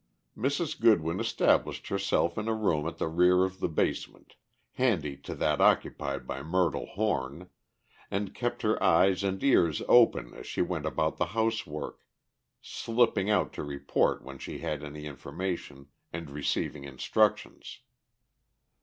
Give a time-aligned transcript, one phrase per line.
[0.35, 0.79] Mrs.
[0.81, 4.33] Goodwin established herself in a room at the rear of the basement,
[4.71, 7.51] handy to that occupied by Myrtle Horn,
[8.09, 11.99] and kept her eyes and ears open as she went about the housework,
[12.63, 17.81] slipping out to report when she had any information, and receiving instructions.